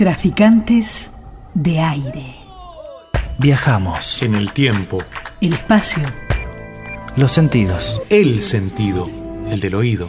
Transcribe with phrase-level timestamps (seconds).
[0.00, 1.10] Traficantes
[1.52, 2.34] de aire.
[3.36, 4.22] Viajamos.
[4.22, 4.96] En el tiempo.
[5.42, 6.02] El espacio.
[7.16, 8.00] Los sentidos.
[8.08, 9.10] El sentido.
[9.50, 10.08] El del oído.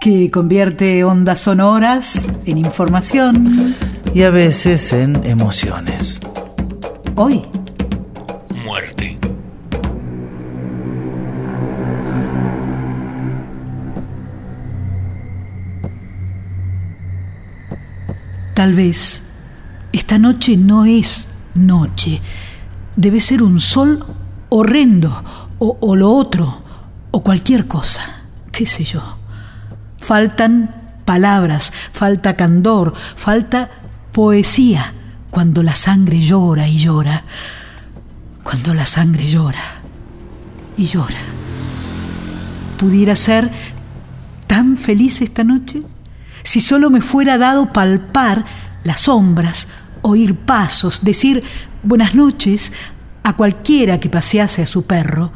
[0.00, 3.76] Que convierte ondas sonoras en información.
[4.14, 6.22] Y a veces en emociones.
[7.14, 7.44] Hoy.
[18.62, 19.24] Tal vez
[19.90, 22.20] esta noche no es noche.
[22.94, 24.06] Debe ser un sol
[24.50, 25.24] horrendo
[25.58, 26.62] o, lo otro
[27.10, 28.22] o cualquier cosa.
[28.52, 29.02] ¿Qué sé yo?
[29.98, 33.68] Faltan palabras, falta candor, falta
[34.12, 34.94] poesía
[35.32, 37.24] cuando la sangre llora y llora.
[38.44, 39.82] Cuando la sangre llora
[40.76, 41.18] y llora.
[42.78, 43.50] ¿Pudiera ser
[44.46, 45.82] tan feliz esta noche?
[46.44, 48.44] Si solo me fuera dado palpar
[48.84, 49.68] las sombras,
[50.02, 51.42] oír pasos, decir
[51.82, 52.72] buenas noches
[53.22, 55.32] a cualquiera que pasease a su perro,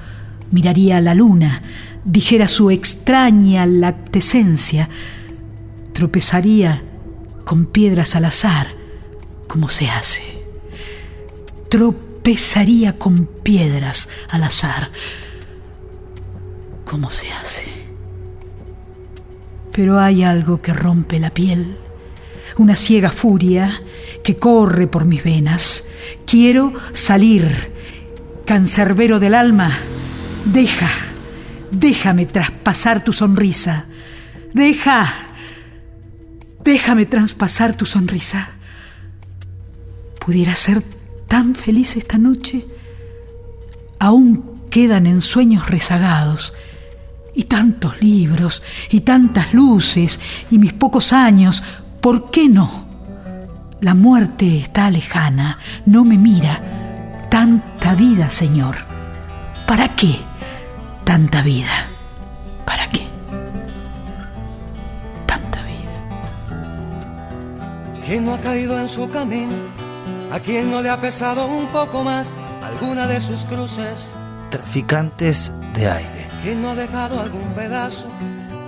[0.50, 1.62] miraría a la luna,
[2.04, 4.88] dijera su extraña lactescencia,
[5.92, 6.82] tropezaría
[7.44, 8.68] con piedras al azar,
[9.46, 10.22] como se hace.
[11.68, 14.90] Tropezaría con piedras al azar,
[16.84, 17.75] como se hace
[19.76, 21.76] pero hay algo que rompe la piel,
[22.56, 23.82] una ciega furia
[24.24, 25.84] que corre por mis venas.
[26.26, 27.72] Quiero salir,
[28.46, 29.76] cancerbero del alma,
[30.46, 30.88] deja,
[31.70, 33.84] déjame traspasar tu sonrisa,
[34.54, 35.14] deja,
[36.64, 38.48] déjame traspasar tu sonrisa.
[40.24, 40.82] ¿Pudiera ser
[41.28, 42.64] tan feliz esta noche?
[43.98, 46.54] Aún quedan en sueños rezagados
[47.36, 50.18] y tantos libros, y tantas luces,
[50.50, 51.62] y mis pocos años,
[52.00, 52.86] ¿por qué no?
[53.80, 56.62] La muerte está lejana, no me mira.
[57.30, 58.76] Tanta vida, Señor.
[59.66, 60.16] ¿Para qué
[61.04, 61.86] tanta vida?
[62.64, 63.06] ¿Para qué?
[65.26, 65.92] Tanta vida.
[68.06, 69.54] ¿Quién no ha caído en su camino?
[70.32, 72.32] ¿A quién no le ha pesado un poco más
[72.64, 74.08] alguna de sus cruces?
[74.50, 76.35] Traficantes de aire.
[76.46, 78.06] ¿Quién no ha dejado algún pedazo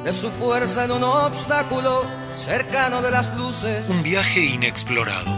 [0.02, 2.04] de su fuerza en un obstáculo
[2.36, 3.88] cercano de las luces?
[3.88, 5.30] Un viaje inexplorado.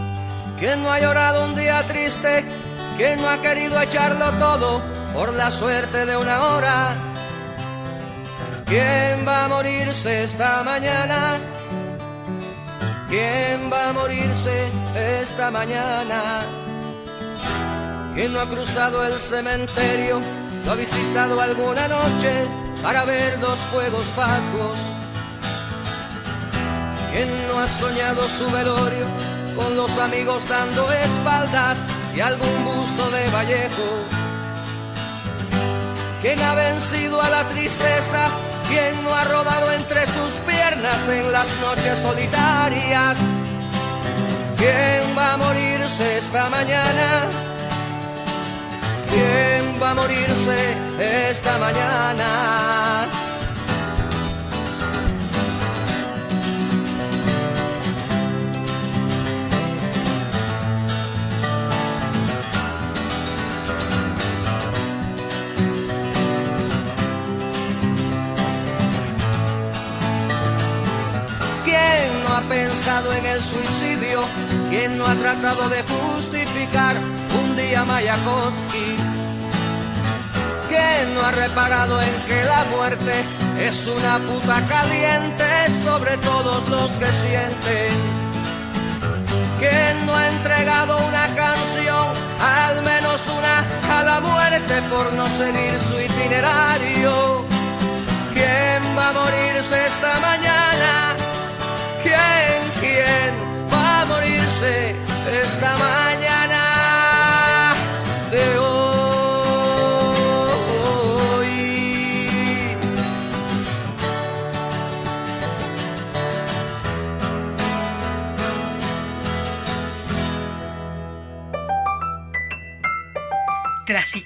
[0.57, 2.43] ¿Quién no ha llorado un día triste?
[2.97, 4.81] ¿Quién no ha querido echarlo todo
[5.13, 6.95] por la suerte de una hora?
[8.65, 11.39] ¿Quién va a morirse esta mañana?
[13.07, 14.71] ¿Quién va a morirse
[15.21, 16.43] esta mañana?
[18.15, 20.40] ¿Quién no ha cruzado el cementerio?
[20.65, 22.47] ¿Lo ha visitado alguna noche
[22.83, 24.77] para ver los fuegos pacos?
[27.11, 29.05] ¿Quién no ha soñado su velorio
[29.55, 31.79] con los amigos dando espaldas
[32.15, 34.05] y algún busto de Vallejo?
[36.21, 38.29] ¿Quién ha vencido a la tristeza?
[38.69, 43.17] ¿Quién no ha rodado entre sus piernas en las noches solitarias?
[44.57, 47.50] ¿Quién va a morirse esta mañana?
[49.11, 50.77] ¿Quién va a morirse
[51.29, 53.07] esta mañana?
[71.65, 74.21] ¿Quién no ha pensado en el suicidio?
[74.69, 76.95] ¿Quién no ha tratado de justificar
[77.43, 79.00] un día Mayakovsky?
[80.81, 83.13] ¿Quién no ha reparado en que la muerte
[83.59, 85.45] es una puta caliente
[85.83, 87.93] sobre todos los que sienten?
[89.59, 92.07] ¿Quién no ha entregado una canción,
[92.41, 97.45] al menos una, a la muerte por no seguir su itinerario?
[98.33, 101.15] ¿Quién va a morirse esta mañana?
[102.01, 103.31] ¿Quién, quién
[103.71, 104.95] va a morirse
[105.45, 106.40] esta mañana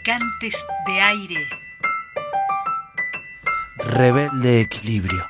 [0.05, 1.49] Traficantes de aire.
[3.77, 5.23] Rebelde equilibrio.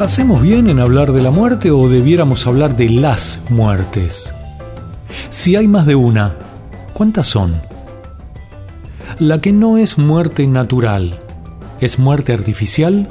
[0.00, 4.34] ¿Hacemos bien en hablar de la muerte o debiéramos hablar de las muertes?
[5.28, 6.36] Si hay más de una,
[6.94, 7.60] ¿cuántas son?
[9.18, 11.18] La que no es muerte natural,
[11.80, 13.08] ¿es muerte artificial?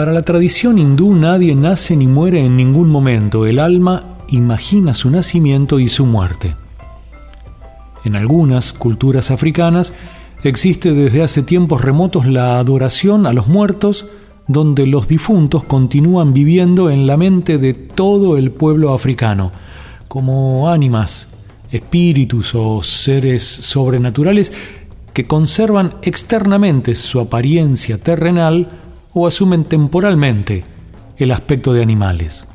[0.00, 3.44] Para la tradición hindú nadie nace ni muere en ningún momento.
[3.44, 6.56] El alma imagina su nacimiento y su muerte.
[8.04, 9.92] En algunas culturas africanas
[10.42, 14.06] existe desde hace tiempos remotos la adoración a los muertos,
[14.48, 19.52] donde los difuntos continúan viviendo en la mente de todo el pueblo africano,
[20.08, 21.28] como ánimas,
[21.70, 24.50] espíritus o seres sobrenaturales
[25.12, 28.79] que conservan externamente su apariencia terrenal
[29.12, 30.64] o asumen temporalmente
[31.16, 32.46] el aspecto de animales.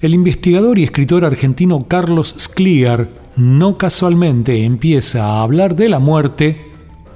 [0.00, 6.60] El investigador y escritor argentino Carlos Skliar no casualmente empieza a hablar de la muerte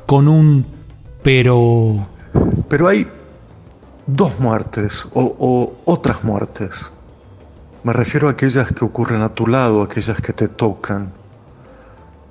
[0.07, 0.65] con un
[1.23, 2.07] pero...
[2.69, 3.07] Pero hay
[4.07, 6.91] dos muertes o, o, otras muertes.
[7.85, 11.13] Me refiero a aquellas que ocurren a tu lado, aquellas que te tocan,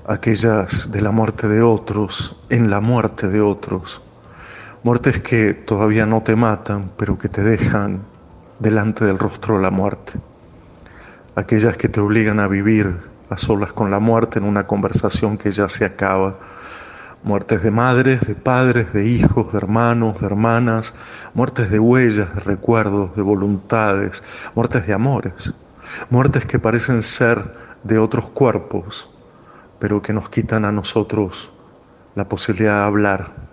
[0.06, 4.02] aquellas de la muerte de otros, en la muerte de otros.
[4.84, 8.02] Muertes que todavía no te matan, pero que te dejan
[8.58, 10.14] delante del rostro de la muerte.
[11.36, 12.98] Aquellas que te obligan a vivir
[13.30, 16.40] a solas con la muerte en una conversación que ya se acaba.
[17.22, 20.96] Muertes de madres, de padres, de hijos, de hermanos, de hermanas,
[21.36, 24.24] muertes de huellas, de recuerdos, de voluntades,
[24.56, 25.54] muertes de amores,
[26.10, 27.54] muertes que parecen ser
[27.84, 29.12] de otros cuerpos,
[29.78, 31.52] pero que nos quitan a nosotros
[32.16, 33.51] la posibilidad de hablar,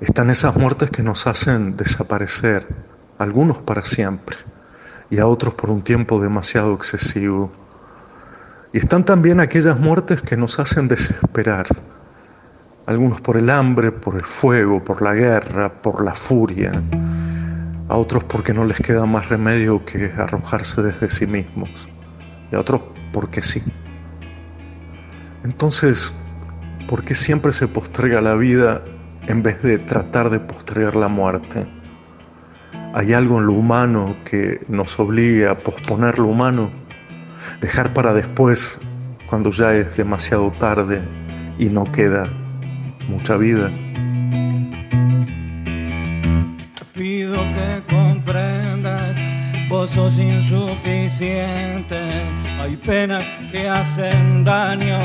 [0.00, 2.66] están esas muertes que nos hacen desaparecer,
[3.18, 4.36] algunos para siempre
[5.10, 7.52] y a otros por un tiempo demasiado excesivo.
[8.72, 11.66] Y están también aquellas muertes que nos hacen desesperar,
[12.86, 16.82] algunos por el hambre, por el fuego, por la guerra, por la furia,
[17.88, 21.88] a otros porque no les queda más remedio que arrojarse desde sí mismos,
[22.50, 22.80] y a otros
[23.12, 23.60] porque sí.
[25.42, 26.14] Entonces,
[26.88, 28.82] ¿por qué siempre se postrega la vida
[29.26, 31.66] en vez de tratar de postergar la muerte.
[32.94, 36.70] ¿Hay algo en lo humano que nos obligue a posponer lo humano?
[37.60, 38.80] Dejar para después
[39.28, 41.02] cuando ya es demasiado tarde
[41.58, 42.28] y no queda
[43.08, 43.70] mucha vida.
[47.00, 49.16] pido que comprendas,
[49.70, 51.98] vos sos insuficiente.
[52.60, 54.98] Hay penas que hacen daño,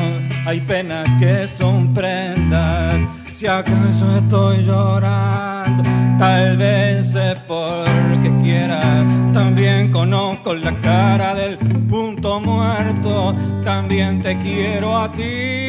[0.46, 3.02] hay penas que son prendas
[3.36, 5.84] si acaso estoy llorando,
[6.18, 9.06] tal vez es porque quiera.
[9.34, 13.36] También conozco la cara del punto muerto,
[13.66, 15.68] también te quiero a ti.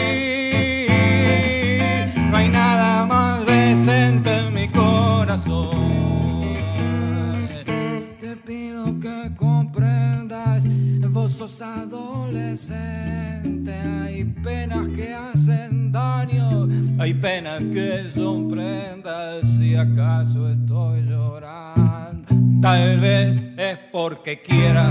[2.30, 5.85] No hay nada más decente en mi corazón.
[9.76, 10.64] Que comprendas,
[11.10, 16.56] vos sos adolescente, hay penas que hacen daño
[16.98, 22.26] hay penas que son prendas si acaso estoy llorando.
[22.62, 24.88] Tal vez es porque quiera.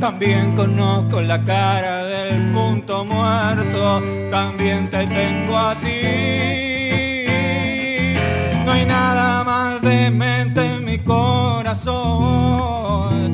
[0.00, 4.02] También conozco la cara del punto muerto.
[4.28, 6.00] También te tengo a ti.
[8.64, 11.96] No hay nada más demente en mi corazón.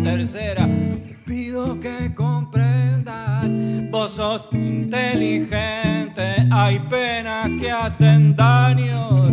[0.02, 0.66] Tercera,
[1.06, 3.50] te pido que comprendas.
[3.90, 6.48] Vos sos inteligente.
[6.50, 9.26] Hay penas que hacen daño.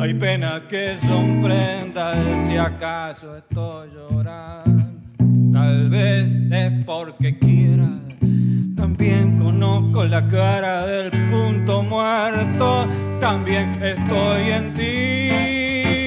[0.00, 2.46] Hay penas que son prendas.
[2.46, 4.84] Si acaso estoy llorando,
[5.52, 8.00] tal vez es porque quiera.
[8.76, 12.86] También conozco la cara del punto muerto.
[13.18, 16.01] También estoy en ti.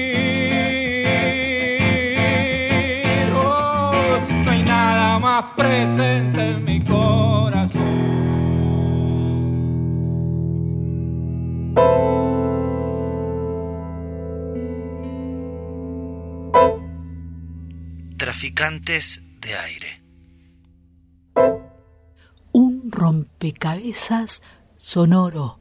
[4.46, 7.82] No hay nada más presente en mi corazón.
[18.16, 20.02] Traficantes de aire.
[22.52, 24.42] Un rompecabezas
[24.78, 25.58] sonoro.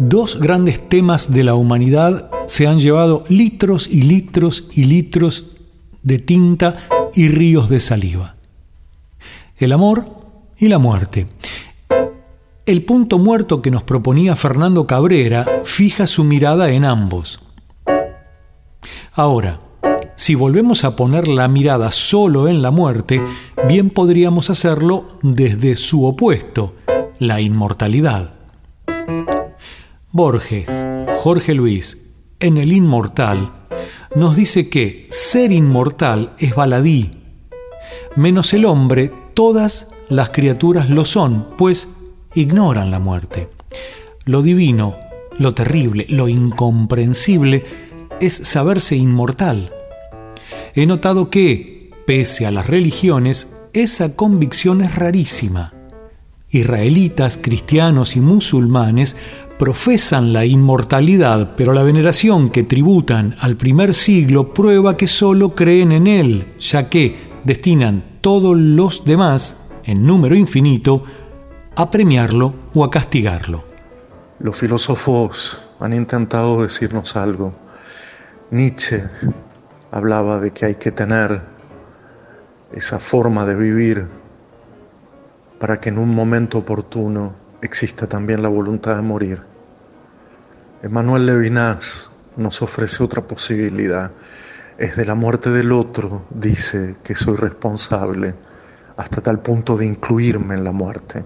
[0.00, 5.53] Dos grandes temas de la humanidad se han llevado litros y litros y litros
[6.04, 8.36] de tinta y ríos de saliva.
[9.56, 10.06] El amor
[10.56, 11.26] y la muerte.
[12.66, 17.40] El punto muerto que nos proponía Fernando Cabrera fija su mirada en ambos.
[19.12, 19.60] Ahora,
[20.16, 23.22] si volvemos a poner la mirada solo en la muerte,
[23.68, 26.74] bien podríamos hacerlo desde su opuesto,
[27.18, 28.34] la inmortalidad.
[30.10, 30.68] Borges,
[31.18, 31.98] Jorge Luis,
[32.40, 33.52] en El Inmortal,
[34.14, 37.10] nos dice que ser inmortal es baladí.
[38.16, 41.88] Menos el hombre, todas las criaturas lo son, pues
[42.34, 43.48] ignoran la muerte.
[44.24, 44.96] Lo divino,
[45.38, 47.64] lo terrible, lo incomprensible,
[48.20, 49.72] es saberse inmortal.
[50.74, 55.74] He notado que, pese a las religiones, esa convicción es rarísima.
[56.50, 59.16] Israelitas, cristianos y musulmanes
[59.58, 65.92] profesan la inmortalidad, pero la veneración que tributan al primer siglo prueba que solo creen
[65.92, 71.04] en él, ya que destinan todos los demás, en número infinito,
[71.76, 73.64] a premiarlo o a castigarlo.
[74.40, 77.54] Los filósofos han intentado decirnos algo.
[78.50, 79.04] Nietzsche
[79.90, 81.42] hablaba de que hay que tener
[82.72, 84.08] esa forma de vivir
[85.60, 89.42] para que en un momento oportuno exista también la voluntad de morir.
[90.82, 94.10] Emmanuel Levinas nos ofrece otra posibilidad.
[94.76, 98.34] Es de la muerte del otro, dice que soy responsable,
[98.96, 101.24] hasta tal punto de incluirme en la muerte.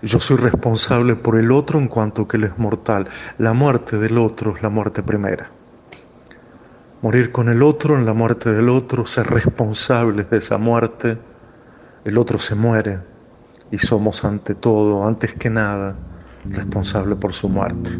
[0.00, 3.08] Yo soy responsable por el otro en cuanto que él es mortal.
[3.36, 5.50] La muerte del otro es la muerte primera.
[7.02, 11.18] Morir con el otro en la muerte del otro, ser responsables de esa muerte,
[12.04, 13.00] el otro se muere,
[13.70, 15.94] y somos ante todo, antes que nada,
[16.46, 17.90] responsables por su muerte.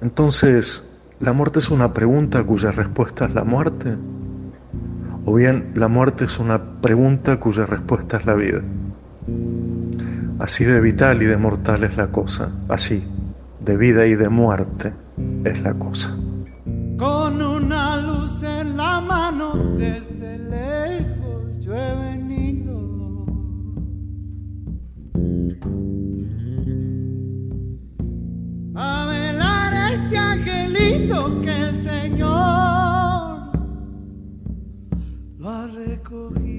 [0.00, 3.96] Entonces, ¿la muerte es una pregunta cuya respuesta es la muerte?
[5.26, 8.62] ¿O bien la muerte es una pregunta cuya respuesta es la vida?
[10.38, 13.04] Así de vital y de mortal es la cosa, así,
[13.60, 14.94] de vida y de muerte
[15.44, 16.16] es la cosa.
[16.96, 19.52] Con una luz en la mano
[28.74, 32.28] a velar este angelito que el Señor
[35.38, 36.49] lo ha recogido.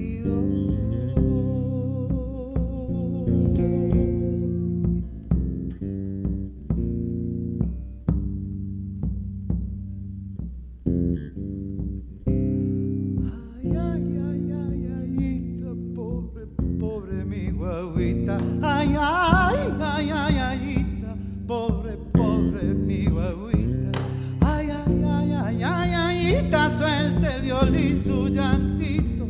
[21.52, 24.00] Pobre, pobre mi guaguita.
[24.40, 29.26] Ay, ay, ay, ay, ay, ay, está suelta el violín su llantito.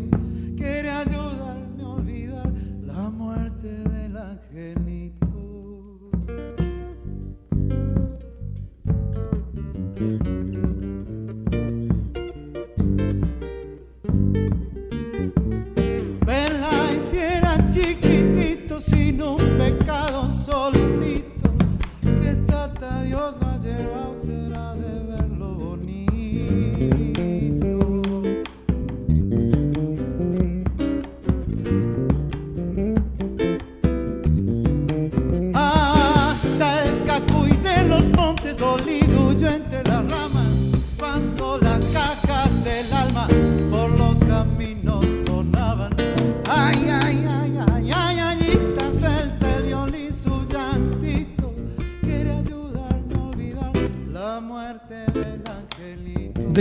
[0.56, 2.52] Quiere ayudarme a olvidar
[2.86, 4.91] la muerte del angelito.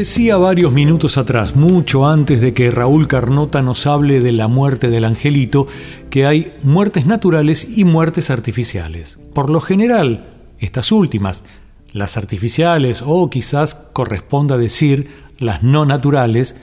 [0.02, 4.90] Decía varios minutos atrás, mucho antes de que Raúl Carnota nos hable de la muerte
[4.90, 5.68] del angelito,
[6.10, 9.20] que hay muertes naturales y muertes artificiales.
[9.36, 11.44] Por lo general, estas últimas,
[11.92, 16.56] las artificiales o quizás corresponda decir las no naturales,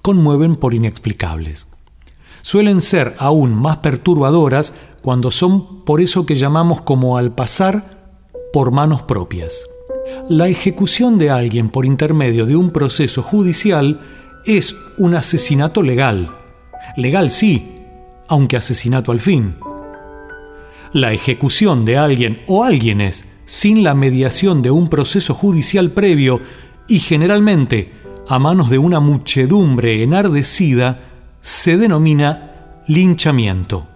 [0.00, 1.66] conmueven por inexplicables.
[2.42, 7.90] Suelen ser aún más perturbadoras cuando son por eso que llamamos como al pasar
[8.52, 9.66] por manos propias.
[10.28, 14.00] La ejecución de alguien por intermedio de un proceso judicial
[14.44, 16.30] es un asesinato legal.
[16.96, 17.74] Legal sí,
[18.28, 19.56] aunque asesinato al fin.
[20.92, 26.40] La ejecución de alguien o alguienes sin la mediación de un proceso judicial previo
[26.88, 27.92] y generalmente
[28.28, 31.00] a manos de una muchedumbre enardecida
[31.40, 33.86] se denomina linchamiento.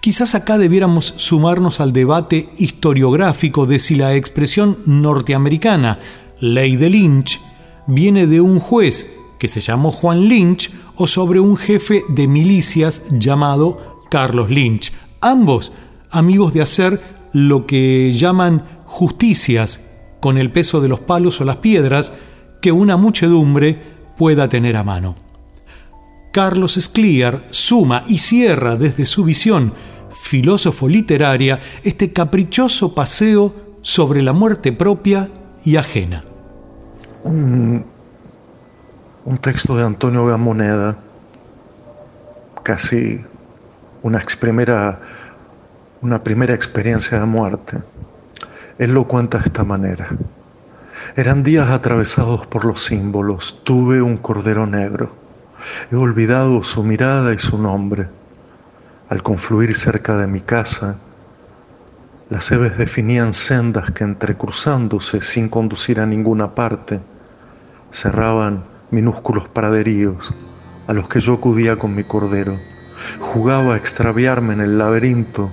[0.00, 5.98] Quizás acá debiéramos sumarnos al debate historiográfico de si la expresión norteamericana
[6.40, 7.40] ley de Lynch
[7.86, 13.02] viene de un juez que se llamó Juan Lynch o sobre un jefe de milicias
[13.10, 15.72] llamado Carlos Lynch, ambos
[16.10, 17.00] amigos de hacer
[17.32, 19.80] lo que llaman justicias
[20.20, 22.12] con el peso de los palos o las piedras
[22.60, 23.76] que una muchedumbre
[24.16, 25.16] pueda tener a mano.
[26.32, 29.74] Carlos Scliar suma y cierra desde su visión
[30.22, 35.28] filósofo literaria este caprichoso paseo sobre la muerte propia
[35.62, 36.24] y ajena.
[37.24, 37.84] Un,
[39.42, 40.96] texto de Antonio Gamoneda,
[42.62, 43.20] casi
[44.02, 44.18] una
[46.24, 47.78] primera experiencia de muerte.
[48.78, 50.08] Él lo cuenta de esta manera.
[51.14, 53.60] Eran días atravesados por los símbolos.
[53.64, 55.21] Tuve un cordero negro.
[55.90, 58.08] He olvidado su mirada y su nombre.
[59.08, 60.98] Al confluir cerca de mi casa,
[62.30, 67.00] las heves definían sendas que entrecruzándose sin conducir a ninguna parte,
[67.90, 70.32] cerraban minúsculos praderíos
[70.86, 72.58] a los que yo acudía con mi cordero.
[73.20, 75.50] Jugaba a extraviarme en el laberinto,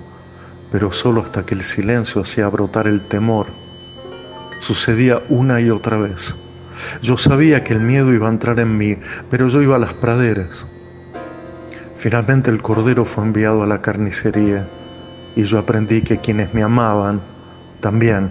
[0.72, 3.46] pero solo hasta que el silencio hacía brotar el temor.
[4.60, 6.34] Sucedía una y otra vez.
[7.02, 8.96] Yo sabía que el miedo iba a entrar en mí,
[9.28, 10.66] pero yo iba a las praderas.
[11.96, 14.66] Finalmente el cordero fue enviado a la carnicería
[15.36, 17.20] y yo aprendí que quienes me amaban
[17.80, 18.30] también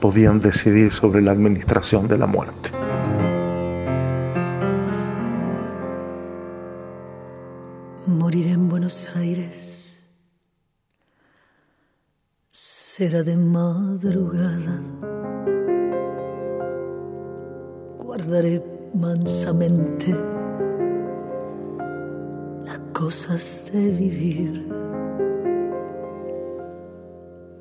[0.00, 2.70] podían decidir sobre la administración de la muerte.
[8.06, 9.98] Moriré en Buenos Aires.
[12.50, 14.82] Será de madrugada.
[18.16, 18.62] Guardaré
[18.94, 20.14] mansamente
[22.64, 24.68] las cosas de vivir.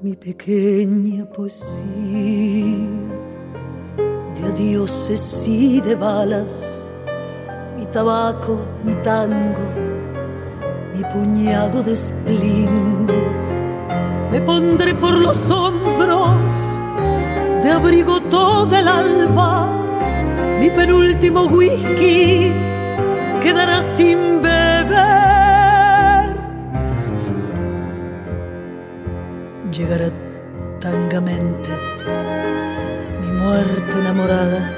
[0.04, 1.66] Mi pequeña poesía
[4.36, 6.54] de adioses y de balas,
[7.76, 9.66] mi tabaco, mi tango
[10.94, 13.08] mi puñado de spleen.
[14.30, 16.30] Me pondré por los hombros
[17.64, 19.73] de abrigo todo el alba.
[20.64, 22.54] Mi penúltimo whisky
[23.42, 26.24] quedará sin beber.
[29.76, 30.10] Llegará
[30.80, 31.70] tangamente
[33.22, 34.72] mi muerte enamorada.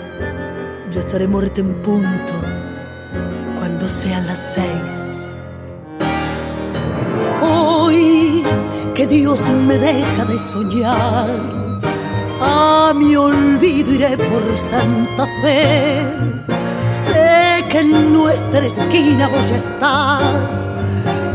[0.91, 2.33] Yo estaré muerta en punto
[3.59, 5.05] cuando sean las seis.
[8.95, 11.64] que Dios me deja de soñar.
[12.47, 16.05] A mi olvido iré por Santa Fe.
[16.91, 20.21] Sé que en nuestra esquina vos estás.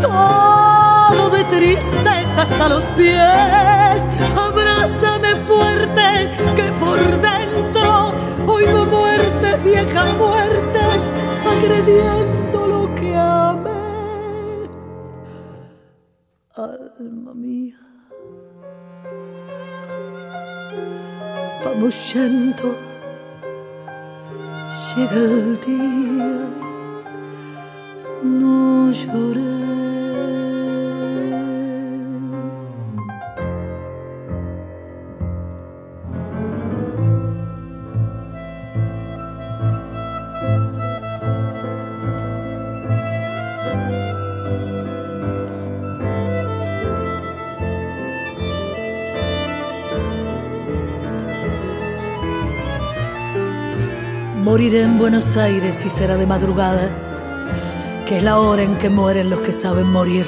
[0.00, 3.98] Todo de tristeza hasta los pies.
[4.46, 8.14] Abrázame fuerte que por dentro
[8.46, 11.00] oigo muertes, viejas muertes,
[11.44, 13.80] agrediendo lo que amé
[16.56, 17.89] alma mía.
[21.90, 22.76] Yendo,
[24.94, 26.48] llega el día,
[28.22, 29.69] no lloré.
[54.60, 56.90] Moriré en Buenos Aires y será de madrugada,
[58.06, 60.26] que es la hora en que mueren los que saben morir.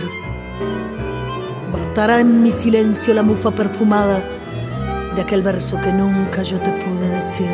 [1.71, 4.25] Brotará en mi silencio la mufa perfumada
[5.15, 7.51] de aquel verso que nunca yo te pude decir.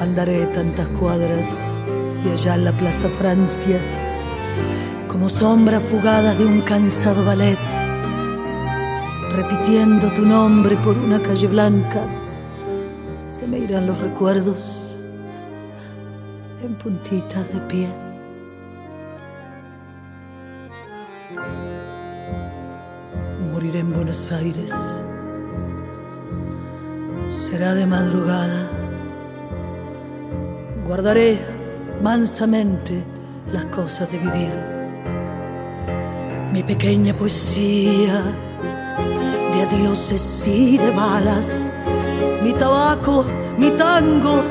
[0.00, 1.46] Andaré tantas cuadras
[2.26, 3.78] y allá en la Plaza Francia,
[5.06, 7.60] como sombras fugadas de un cansado ballet,
[9.36, 12.02] repitiendo tu nombre por una calle blanca
[13.28, 14.77] se me irán los recuerdos
[16.78, 17.88] en puntitas de pie.
[23.52, 24.72] Moriré en Buenos Aires.
[27.50, 28.70] Será de madrugada.
[30.86, 31.38] Guardaré
[32.02, 33.04] mansamente
[33.52, 34.52] las cosas de vivir.
[36.52, 38.22] Mi pequeña poesía
[39.52, 41.46] de adioses y de balas
[42.42, 43.24] mi tabaco,
[43.58, 44.42] mi tango,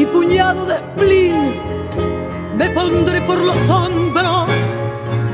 [0.00, 1.52] mi puñado de spleen.
[2.56, 4.46] Me pondré por los hombros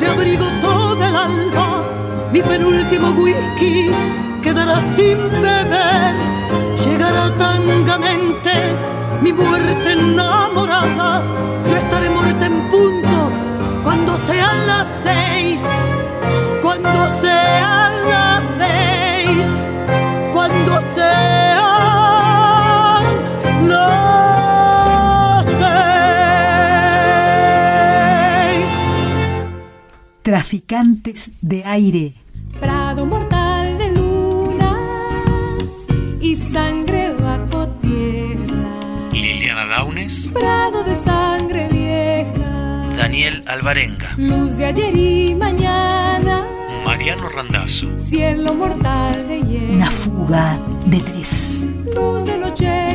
[0.00, 1.68] de abrigo todo el alba.
[2.32, 3.92] Mi penúltimo whisky
[4.42, 6.14] quedará sin beber.
[6.84, 8.54] Llegará tangamente
[9.22, 11.22] mi muerte enamorada.
[11.68, 13.18] Yo estaré muerta en punto
[13.84, 15.60] cuando sean las seis.
[16.60, 18.25] Cuando sean las
[30.26, 32.14] Traficantes de aire.
[32.58, 35.86] Prado mortal de lunas
[36.20, 39.12] y sangre bajo tierra.
[39.12, 40.32] Liliana Daunes.
[40.34, 42.96] Prado de sangre vieja.
[42.96, 44.14] Daniel Alvarenga.
[44.16, 46.44] Luz de ayer y mañana.
[46.84, 47.96] Mariano Randazzo.
[47.96, 49.74] Cielo mortal de hielo.
[49.74, 51.60] Una fuga de tres.
[51.94, 52.85] Luz de noche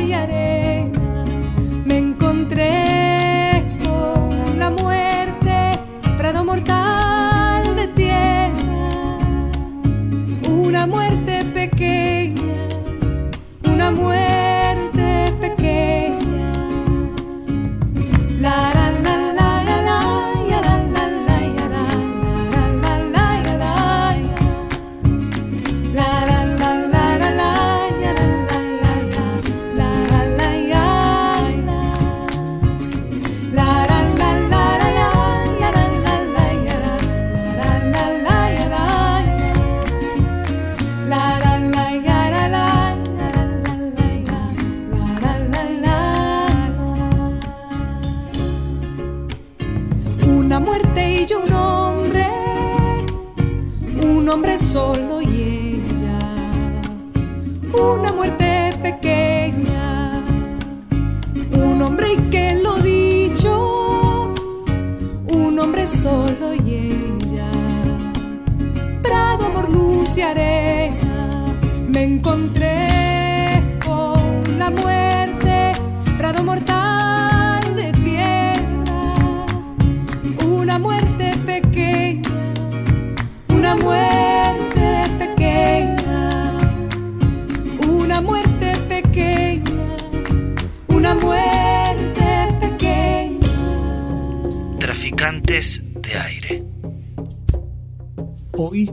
[98.72, 98.90] Hoy,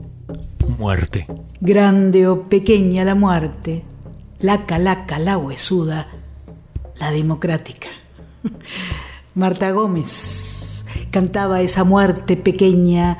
[0.77, 1.25] muerte.
[1.61, 3.85] Grande o pequeña la muerte,
[4.41, 6.07] laca, laca, la huesuda,
[6.99, 7.87] la democrática.
[9.35, 13.19] Marta Gómez cantaba esa muerte pequeña,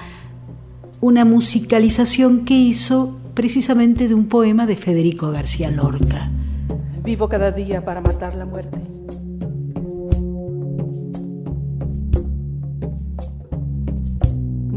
[1.00, 6.30] una musicalización que hizo precisamente de un poema de Federico García Lorca.
[7.06, 8.80] Vivo cada día para matar la muerte.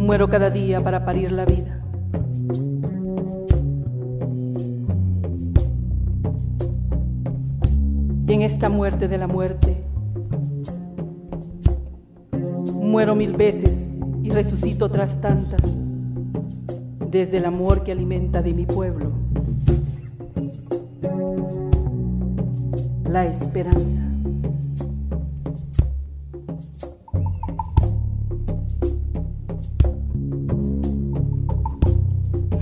[0.03, 1.81] Muero cada día para parir la vida.
[8.27, 9.81] Y en esta muerte de la muerte,
[12.75, 13.93] muero mil veces
[14.25, 15.79] y resucito otras tantas,
[17.09, 19.13] desde el amor que alimenta de mi pueblo,
[23.05, 24.12] la esperanza.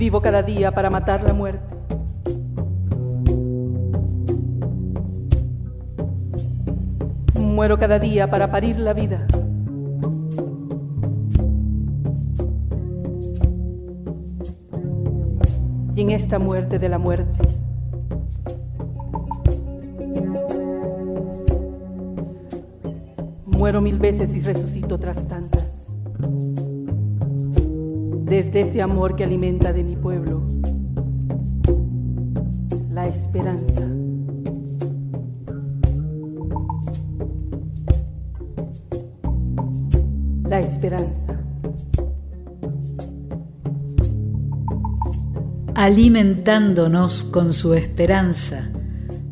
[0.01, 1.75] Vivo cada día para matar la muerte.
[7.39, 9.27] Muero cada día para parir la vida.
[15.95, 17.43] Y en esta muerte de la muerte,
[23.45, 25.70] muero mil veces y resucito otras tantas.
[28.31, 30.47] Desde ese amor que alimenta de mi pueblo,
[32.89, 33.89] la esperanza.
[40.47, 41.37] La esperanza.
[45.75, 48.69] alimentándonos con su esperanza,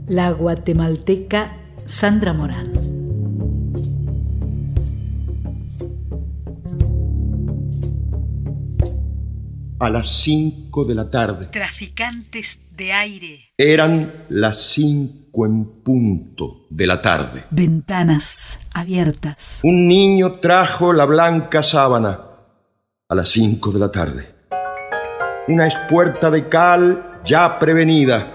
[0.08, 2.79] la guatemalteca Sandra Morán.
[9.80, 11.46] A las cinco de la tarde.
[11.46, 13.54] Traficantes de aire.
[13.58, 17.46] Eran las cinco en punto de la tarde.
[17.50, 19.62] Ventanas abiertas.
[19.64, 22.20] Un niño trajo la blanca sábana
[23.08, 24.36] a las cinco de la tarde.
[25.48, 28.28] Una espuerta de cal ya prevenida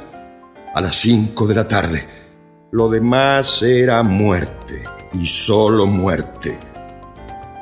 [0.75, 2.09] a las cinco de la tarde.
[2.73, 6.59] Lo demás era muerte y solo muerte.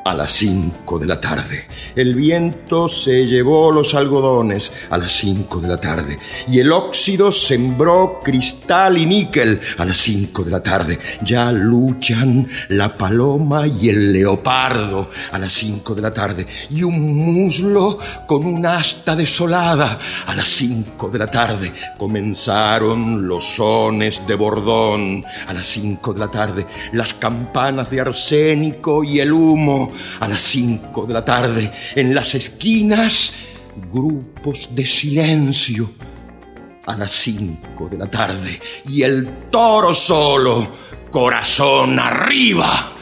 [0.04, 1.66] A las cinco de la tarde.
[1.94, 6.18] El viento se llevó los algodones a las cinco de la tarde.
[6.48, 10.98] Y el óxido sembró cristal y níquel a las cinco de la tarde.
[11.22, 16.48] Ya luchan la paloma y el leopardo a las cinco de la tarde.
[16.70, 21.72] Y un muslo con un asta desolada a las cinco de la tarde.
[21.96, 26.66] Comenzaron los sones de bordón a las cinco de la tarde.
[26.92, 31.72] Las campanas de arsénico y el humo a las cinco de la tarde.
[31.94, 33.32] En las esquinas,
[33.90, 35.92] grupos de silencio
[36.86, 38.60] a las cinco de la tarde.
[38.86, 40.68] Y el toro solo,
[41.10, 42.92] corazón arriba,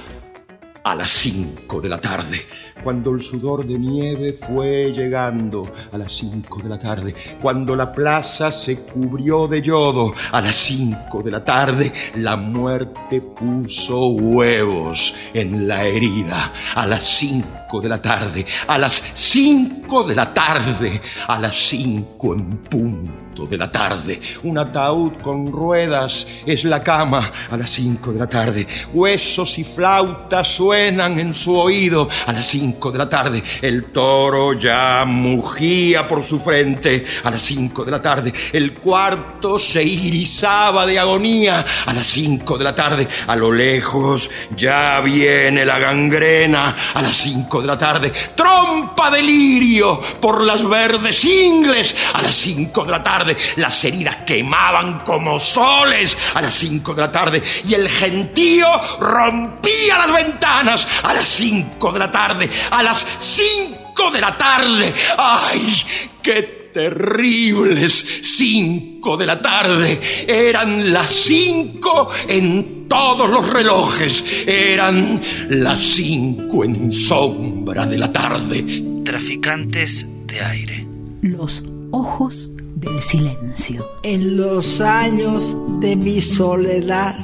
[0.85, 2.47] a las cinco de la tarde.
[2.83, 5.63] Cuando el sudor de nieve fue llegando
[5.93, 10.55] a las cinco de la tarde, cuando la plaza se cubrió de yodo a las
[10.55, 17.89] cinco de la tarde, la muerte puso huevos en la herida a las cinco de
[17.89, 23.71] la tarde, a las cinco de la tarde, a las cinco en punto de la
[23.71, 24.21] tarde.
[24.43, 28.67] Un ataúd con ruedas es la cama a las cinco de la tarde.
[28.93, 33.43] Huesos y flautas suenan en su oído a las cinco de la tarde.
[33.63, 38.33] El toro ya mugía por su frente a las cinco de la tarde.
[38.53, 43.07] El cuarto se irisaba de agonía a las cinco de la tarde.
[43.27, 48.13] A lo lejos ya viene la gangrena a las cinco de la tarde.
[48.35, 53.20] Trompa de lirio por las verdes ingles a las cinco de la tarde.
[53.57, 57.43] Las heridas quemaban como soles a las cinco de la tarde.
[57.69, 58.67] Y el gentío
[59.01, 62.51] rompía las ventanas a las cinco de la tarde.
[62.71, 64.93] A las cinco de la tarde.
[65.19, 65.83] ¡Ay!
[66.23, 70.01] ¡Qué terribles cinco de la tarde.
[70.27, 74.25] Eran las cinco en todos los relojes.
[74.47, 78.85] Eran las cinco en sombra de la tarde.
[79.05, 80.87] Traficantes de aire.
[81.23, 82.49] Los ojos
[82.81, 83.87] del silencio.
[84.03, 87.15] En los años de mi soledad,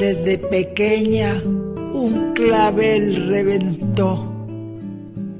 [0.00, 1.34] desde pequeña,
[1.92, 4.32] un clavel reventó,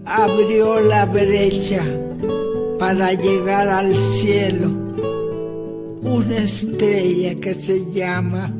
[0.04, 1.84] abrió la brecha
[2.78, 4.70] para llegar al cielo.
[6.02, 8.52] Una estrella que se llama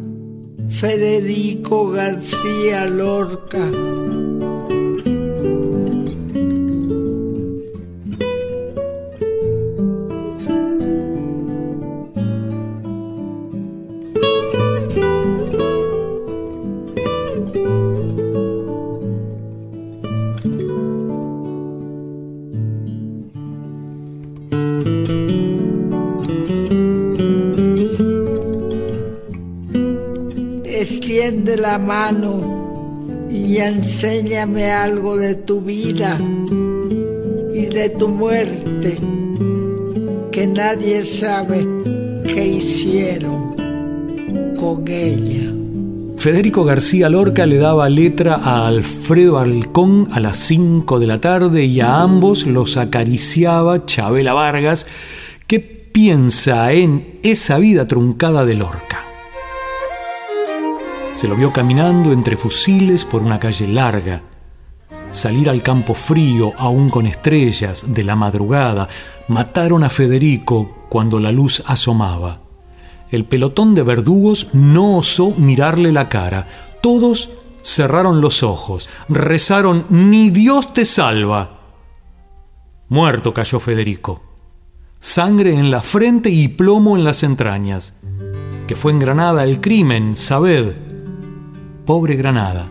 [0.69, 3.71] Federico García Lorca.
[31.79, 36.19] Mano y enséñame algo de tu vida
[37.55, 38.99] y de tu muerte
[40.31, 41.67] que nadie sabe
[42.27, 43.55] qué hicieron
[44.59, 45.53] con ella.
[46.23, 51.65] Federico García Lorca le daba letra a Alfredo Alcón a las 5 de la tarde
[51.65, 54.87] y a ambos los acariciaba Chabela Vargas,
[55.49, 58.92] que piensa en esa vida truncada de Lorca.
[61.23, 64.23] Se lo vio caminando entre fusiles por una calle larga,
[65.13, 68.89] salir al campo frío, aún con estrellas, de la madrugada.
[69.29, 72.41] Mataron a Federico cuando la luz asomaba.
[73.09, 76.49] El pelotón de verdugos no osó mirarle la cara.
[76.83, 77.31] Todos
[77.63, 81.61] cerraron los ojos, rezaron, ni Dios te salva.
[82.89, 84.23] Muerto cayó Federico.
[84.99, 87.95] Sangre en la frente y plomo en las entrañas.
[88.67, 90.91] Que fue en Granada el crimen, sabed.
[91.87, 92.69] Pobre Granada.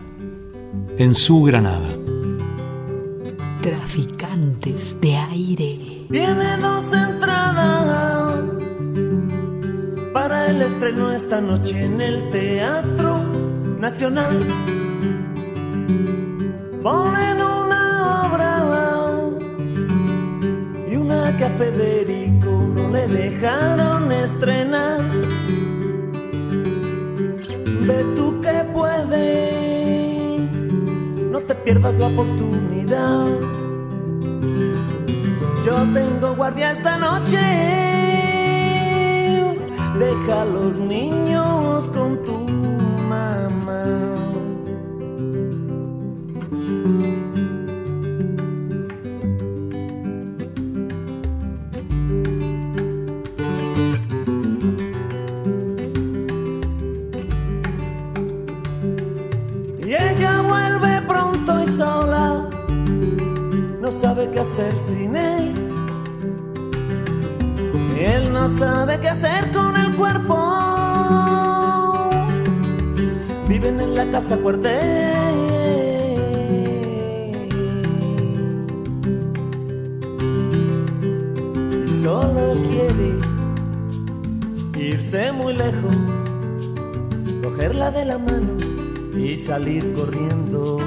[0.96, 1.88] En su Granada.
[3.60, 6.06] Traficantes de aire.
[6.10, 8.40] Tiene dos entradas
[10.14, 13.18] para el estreno esta noche en el Teatro
[13.78, 14.38] Nacional.
[16.82, 18.62] Ponen una obra
[20.90, 24.61] y una que a Federico no le dejaron estrenar.
[27.86, 30.40] Ve tú que puedes,
[31.32, 33.26] no te pierdas la oportunidad.
[35.64, 37.38] Yo tengo guardia esta noche.
[39.98, 42.51] Deja a los niños con tu
[64.30, 65.54] qué hacer sin él.
[67.98, 70.36] Él no sabe qué hacer con el cuerpo.
[73.48, 75.42] Viven en la casa cuartel.
[82.02, 83.10] Solo quiere
[84.90, 85.96] irse muy lejos,
[87.42, 88.56] cogerla de la mano
[89.16, 90.78] y salir corriendo.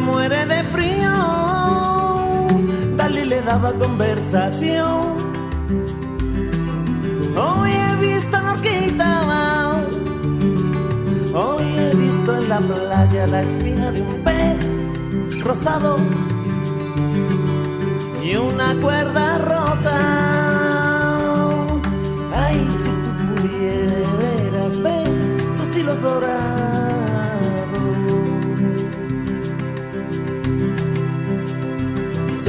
[0.00, 1.10] Muere de frío.
[2.96, 5.02] Dalí le daba conversación.
[7.36, 9.10] Hoy he visto la horquita,
[11.34, 15.96] hoy he visto en la playa la espina de un pez rosado
[18.22, 19.98] y una cuerda rota.
[22.34, 25.08] Ay, si tú pudieras ver
[25.56, 26.63] sus hilos dorados.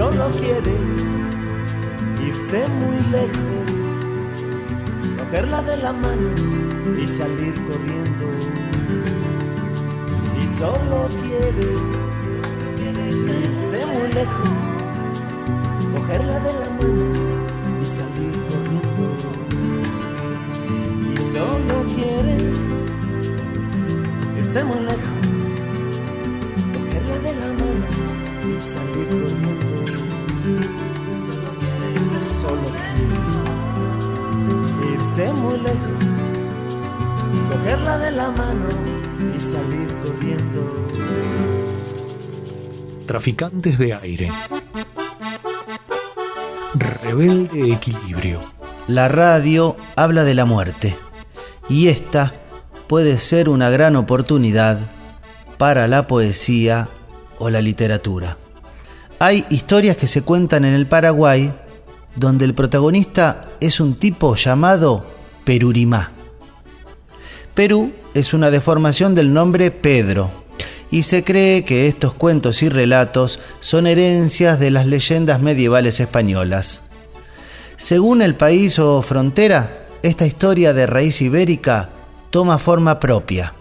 [0.05, 0.75] Solo quiere
[2.27, 3.65] irse muy lejos,
[5.17, 6.29] cogerla de la mano
[7.01, 8.25] y salir corriendo.
[10.41, 11.69] Y solo quiere,
[13.45, 14.49] irse muy lejos
[15.95, 17.05] cogerla de la mano
[17.81, 19.05] y salir corriendo.
[21.13, 22.35] Y solo quiere
[24.39, 25.21] irse muy lejos,
[26.73, 27.87] cogerla de la mano
[28.47, 29.54] y salir corriendo.
[32.45, 32.61] Solo
[34.93, 35.79] irse muy lejos,
[37.51, 38.67] cogerla de la mano
[39.35, 40.87] y salir corriendo.
[43.07, 44.31] Traficantes de aire.
[46.75, 48.41] Rebelde equilibrio.
[48.87, 50.95] La radio habla de la muerte
[51.67, 52.31] y esta
[52.87, 54.77] puede ser una gran oportunidad
[55.57, 56.89] para la poesía
[57.39, 58.37] o la literatura.
[59.17, 61.51] Hay historias que se cuentan en el Paraguay
[62.15, 65.05] donde el protagonista es un tipo llamado
[65.43, 66.11] Perurimá.
[67.53, 70.29] Perú es una deformación del nombre Pedro
[70.91, 76.81] y se cree que estos cuentos y relatos son herencias de las leyendas medievales españolas.
[77.77, 81.89] Según el país o frontera, esta historia de raíz ibérica
[82.29, 83.53] toma forma propia.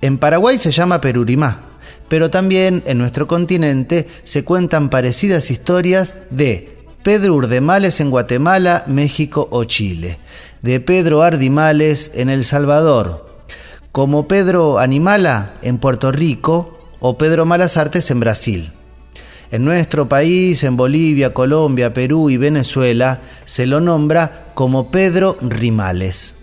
[0.00, 1.60] En Paraguay se llama Perurimá,
[2.08, 9.48] pero también en nuestro continente se cuentan parecidas historias de Pedro Urdemales en Guatemala, México
[9.50, 10.18] o Chile,
[10.60, 13.26] de Pedro Ardimales en El Salvador,
[13.90, 18.72] como Pedro Animala en Puerto Rico o Pedro Malas Artes en Brasil.
[19.50, 26.34] En nuestro país, en Bolivia, Colombia, Perú y Venezuela, se lo nombra como Pedro Rimales.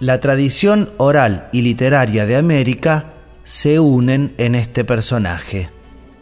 [0.00, 3.12] La tradición oral y literaria de América
[3.44, 5.70] se unen en este personaje.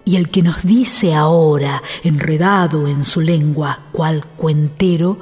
[0.05, 5.19] Y el que nos dice ahora, enredado en su lengua, cual cuentero,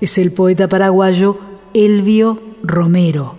[0.00, 1.38] es el poeta paraguayo
[1.74, 3.36] Elvio Romero.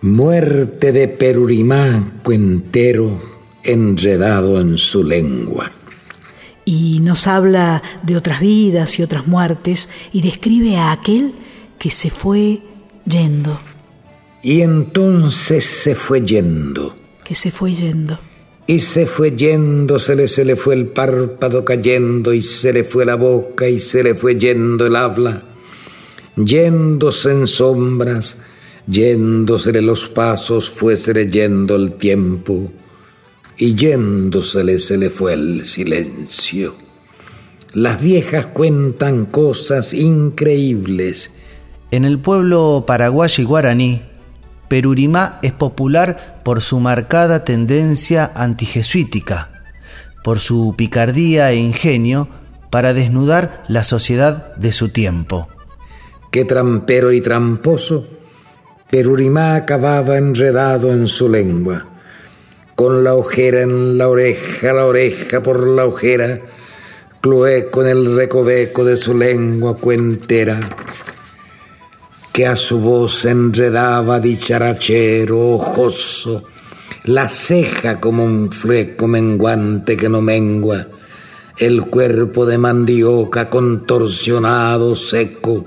[0.00, 3.20] Muerte de Perurimá, cuentero,
[3.64, 5.72] enredado en su lengua.
[6.64, 11.32] Y nos habla de otras vidas y otras muertes y describe a aquel
[11.78, 12.60] que se fue
[13.06, 13.58] yendo.
[14.42, 16.94] Y entonces se fue yendo.
[17.24, 18.18] Que se fue yendo.
[18.70, 22.84] Y se fue yendo, se le, se le fue el párpado cayendo, y se le
[22.84, 25.42] fue la boca, y se le fue yendo el habla,
[26.36, 28.36] yéndose en sombras,
[28.86, 32.70] yéndosele los pasos, fuésele yendo el tiempo,
[33.56, 36.74] y yéndosele se le fue el silencio.
[37.72, 41.32] Las viejas cuentan cosas increíbles.
[41.90, 44.02] En el pueblo paraguayo y guaraní,
[44.68, 49.48] Perurimá es popular por su marcada tendencia antijesuítica,
[50.22, 52.28] por su picardía e ingenio
[52.70, 55.48] para desnudar la sociedad de su tiempo.
[56.30, 58.06] Qué trampero y tramposo,
[58.90, 61.86] Perurimá acababa enredado en su lengua,
[62.74, 66.40] con la ojera en la oreja, la oreja por la ojera,
[67.22, 70.60] clueco en el recoveco de su lengua cuentera
[72.38, 76.44] que a su voz enredaba dicharachero ojoso,
[77.02, 80.86] la ceja como un fleco menguante que no mengua,
[81.56, 85.64] el cuerpo de mandioca contorsionado seco,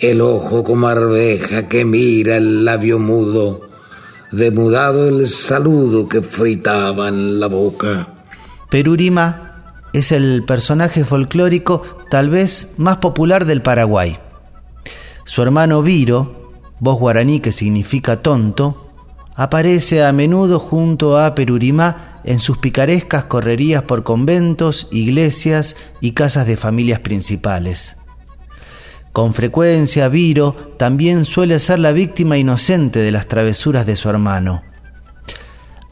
[0.00, 3.62] el ojo como arveja que mira el labio mudo,
[4.30, 8.08] demudado el saludo que fritaba en la boca.
[8.68, 9.62] Perurima
[9.94, 14.18] es el personaje folclórico tal vez más popular del Paraguay.
[15.24, 16.50] Su hermano Viro,
[16.80, 18.90] voz guaraní que significa tonto,
[19.36, 26.46] aparece a menudo junto a Perurimá en sus picarescas correrías por conventos, iglesias y casas
[26.46, 27.96] de familias principales.
[29.12, 34.62] Con frecuencia Viro también suele ser la víctima inocente de las travesuras de su hermano.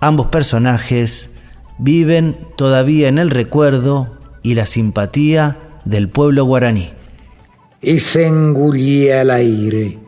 [0.00, 1.30] Ambos personajes
[1.78, 6.92] viven todavía en el recuerdo y la simpatía del pueblo guaraní
[7.82, 9.98] y se engullía el aire,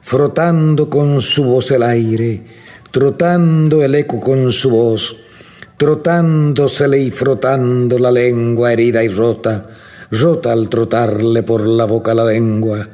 [0.00, 2.42] frotando con su voz el aire,
[2.90, 5.16] trotando el eco con su voz,
[5.76, 9.66] trotándosele y frotando la lengua herida y rota,
[10.10, 12.88] rota al trotarle por la boca la lengua,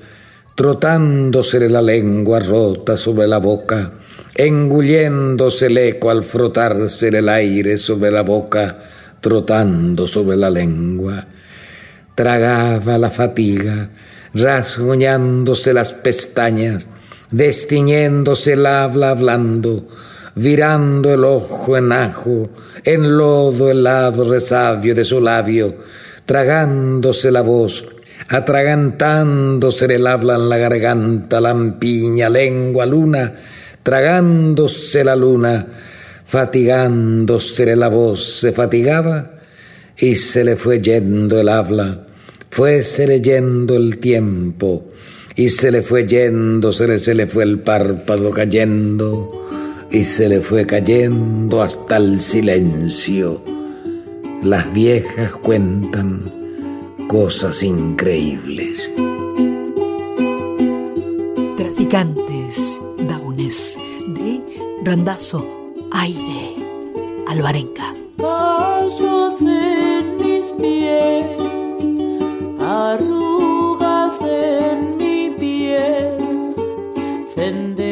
[0.55, 3.93] trotándosele la lengua rota sobre la boca,
[4.35, 8.79] engulléndose el eco al frotársele el aire sobre la boca,
[9.21, 11.25] trotando sobre la lengua.
[12.15, 13.91] Tragaba la fatiga,
[14.35, 16.89] rasguñándose las pestañas,
[17.31, 19.87] destiñéndose el habla hablando,
[20.35, 22.51] virando el ojo en ajo,
[22.85, 25.77] en lodo helado resabio de su labio,
[26.27, 27.85] tragándose la voz,
[28.29, 33.35] atragantándose el habla en la garganta, lampiña, lengua, luna,
[33.83, 35.67] tragándose la luna,
[36.25, 39.31] fatigándose la voz, se fatigaba
[39.97, 42.07] y se le fue yendo el habla,
[42.55, 44.85] fuese leyendo el tiempo,
[45.35, 49.49] y se le fue yendo, se le, se le fue el párpado cayendo,
[49.91, 53.43] y se le fue cayendo hasta el silencio.
[54.45, 56.31] Las viejas cuentan
[57.09, 58.89] cosas increíbles.
[61.57, 63.77] Traficantes daunes
[64.07, 64.41] de
[64.85, 65.45] Randazo,
[65.91, 66.55] aire,
[67.27, 67.95] albarenga.
[68.17, 71.54] Callos en mis pies,
[72.65, 76.55] arrugas en mi piel,
[77.27, 77.84] senderos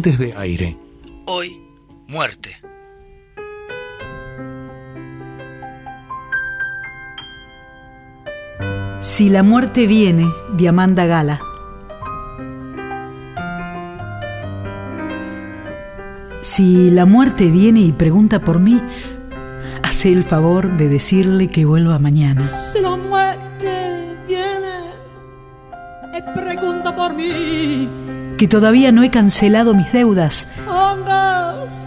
[0.00, 0.76] Traficantes de aire.
[1.26, 1.60] Hoy,
[2.06, 2.50] muerte.
[9.00, 11.40] Si la muerte viene, de Amanda Gala.
[16.42, 18.80] Si la muerte viene y pregunta por mí,
[19.82, 22.46] hace el favor de decirle que vuelva mañana.
[22.46, 23.37] Si la muerte
[28.38, 30.48] Que todavía no he cancelado mis deudas,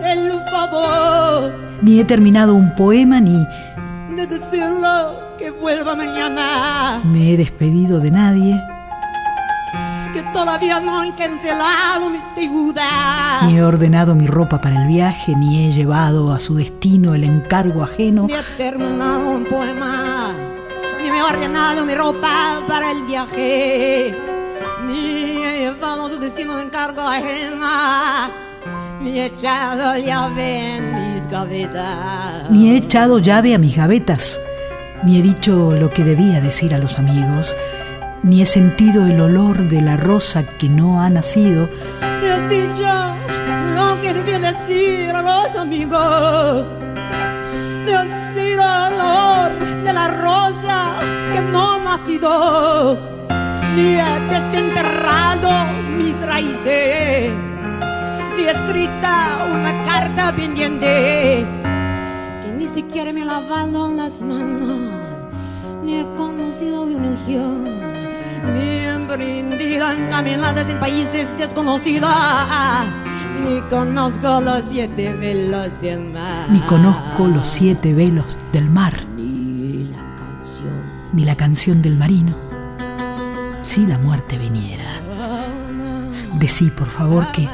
[0.04, 1.54] el favor.
[1.82, 3.48] Ni he terminado un poema, ni
[4.16, 4.90] de decirle
[5.40, 8.62] que vuelva mañana, me he despedido de nadie,
[10.14, 15.34] que todavía no han cancelado mis deudas, ni he ordenado mi ropa para el viaje,
[15.38, 20.34] ni he llevado a su destino el encargo ajeno, ni he terminado un poema,
[21.02, 24.14] ni me he ordenado mi ropa para el viaje,
[24.86, 25.31] ni
[25.82, 28.30] su destino encargo ajena,
[29.02, 32.50] ni he echado llave en mis gavetas.
[32.52, 34.40] ni he echado llave a mis gavetas,
[35.04, 37.56] ni he dicho lo que debía decir a los amigos,
[38.22, 41.68] ni he sentido el olor de la rosa que no ha nacido,
[42.22, 42.88] Te he dicho
[43.76, 46.66] lo que debía decir a los amigos.
[47.86, 50.92] Te he sido el olor de la rosa
[51.34, 53.11] que no ha nacido.
[53.76, 55.50] Ni he desenterrado
[55.98, 57.32] mis raíces.
[58.38, 61.46] Ni he escrita una carta pendiente.
[62.44, 64.80] Que ni siquiera me he lavado las manos.
[65.84, 67.64] Ni he conocido una unción.
[68.54, 72.14] Ni he emprendido en caminadas en países desconocidos.
[73.46, 76.46] Ni conozco los siete velos del mar.
[76.50, 81.10] ni conozco los siete velos del mar, Ni la canción.
[81.14, 82.36] ni la canción del marino.
[83.64, 85.02] Si la muerte viniera,
[86.40, 87.48] decí por favor que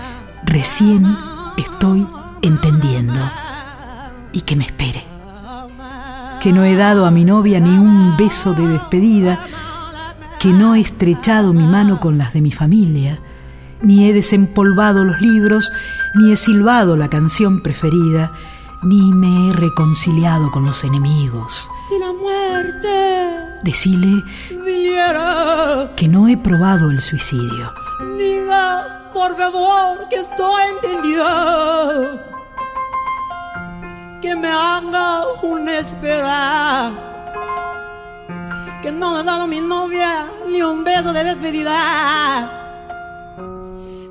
[0.46, 1.06] recién
[1.58, 2.08] estoy
[2.42, 3.20] entendiendo
[4.32, 5.04] y que me espere.
[6.40, 9.40] Que no he dado a mi novia ni un beso de despedida,
[10.40, 13.20] que no he estrechado mi mano con las de mi familia,
[13.82, 15.72] ni he desempolvado los libros,
[16.16, 18.32] ni he silbado la canción preferida,
[18.82, 21.70] ni me he reconciliado con los enemigos.
[21.90, 24.24] Si la muerte Decile
[25.96, 27.74] que no he probado el suicidio.
[28.18, 32.24] diga por favor que estoy entendida.
[34.22, 36.92] Que me haga una espera.
[38.82, 42.50] Que no le ha dado a mi novia ni un beso de despedida.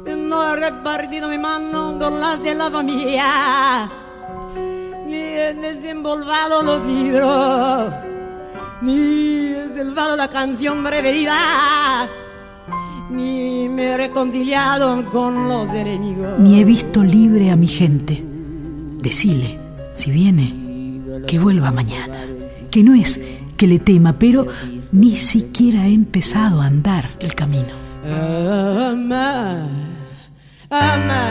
[0.05, 3.89] Que no he repartido mi mano con las de la familia.
[5.07, 7.95] Ni he desenvolvado los libros.
[8.83, 9.36] Ni
[9.77, 12.09] salvado la canción preferida.
[13.11, 16.39] Ni me he reconciliado con los enemigos.
[16.39, 18.25] Ni he visto libre a mi gente.
[19.03, 19.59] Decile,
[19.95, 20.55] si viene,
[21.27, 22.17] que vuelva mañana.
[22.71, 23.21] Que no es
[23.57, 24.47] que le tema, pero
[24.93, 27.75] ni siquiera he empezado a andar el camino.
[28.03, 29.69] Ama,
[30.71, 31.23] ama,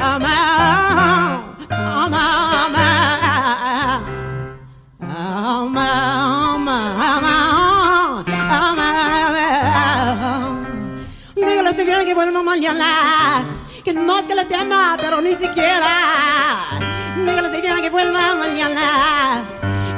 [0.00, 3.11] ama, ama, ama,
[12.12, 13.42] me vuelvo mañana.
[13.82, 15.94] Que no es que les llama, pero ni siquiera.
[17.16, 19.42] No que les que vuelva mañana.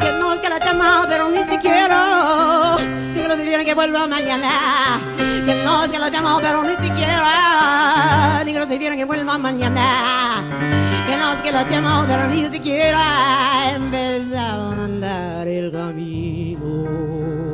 [0.01, 2.77] Que no es que les llama, pero ni siquiera.
[3.15, 5.01] Que les llama que vuelva mañana.
[5.19, 8.43] Que no es que les llama, pero ni siquiera.
[8.45, 10.45] Ni que les que vuelva mañana.
[11.07, 13.75] Que no es que les llama, pero ni siquiera.
[13.75, 17.54] Empezaba a andar el camino.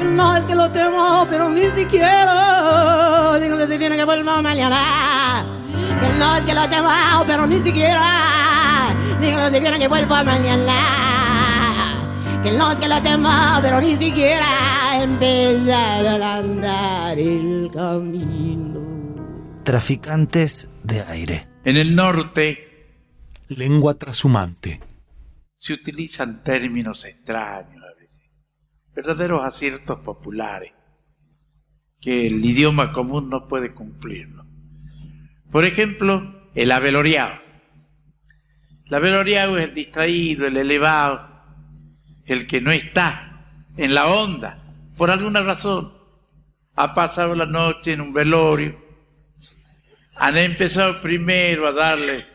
[0.00, 3.36] Que no es que lo temo, pero ni siquiera.
[3.38, 5.44] Dígale a ese fiano que vuelva mañana.
[6.00, 6.88] Que no es que lo temo,
[7.26, 8.94] pero ni siquiera.
[9.20, 10.72] Dígale a ese fiano que vuelva mañana.
[12.42, 13.30] Que no es que lo temo,
[13.60, 15.02] pero ni siquiera.
[15.02, 18.80] Empezar a andar el camino.
[19.64, 21.46] Traficantes de aire.
[21.66, 22.70] En el norte
[23.48, 24.80] Lengua trashumante.
[25.58, 27.79] se utilizan términos extraños
[29.00, 30.72] verdaderos aciertos populares
[32.00, 34.44] que el idioma común no puede cumplirlo.
[35.50, 37.40] Por ejemplo, el aveloriado.
[38.86, 41.28] El aveloriado es el distraído, el elevado,
[42.26, 43.46] el que no está
[43.76, 44.62] en la onda,
[44.96, 45.94] por alguna razón.
[46.74, 48.78] Ha pasado la noche en un velorio,
[50.16, 52.26] han empezado primero a darle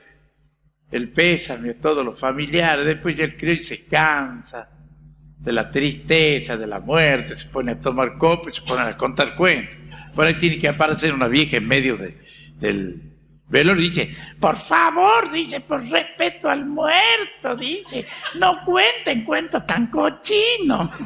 [0.91, 4.74] el pésame a todos los familiares, después ya el criollo se cansa
[5.45, 8.97] de la tristeza, de la muerte, se pone a tomar copa y se pone a
[8.97, 9.75] contar cuentos.
[10.15, 12.17] Por ahí tiene que aparecer una vieja en medio de-
[12.59, 13.11] del
[13.47, 18.05] velorio y dice, por favor, dice, por respeto al muerto, dice,
[18.39, 20.89] no cuenten cuentos tan cochinos.